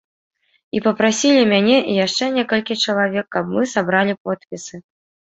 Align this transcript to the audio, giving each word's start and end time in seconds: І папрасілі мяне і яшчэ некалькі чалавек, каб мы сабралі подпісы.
І 0.77 0.79
папрасілі 0.85 1.41
мяне 1.51 1.75
і 1.91 1.97
яшчэ 2.05 2.29
некалькі 2.37 2.77
чалавек, 2.85 3.25
каб 3.35 3.51
мы 3.57 3.67
сабралі 3.75 4.15
подпісы. 4.29 4.75